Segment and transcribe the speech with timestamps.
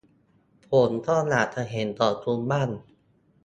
[0.69, 2.69] ผมก็อยากจะเห็นของคุณบ้าง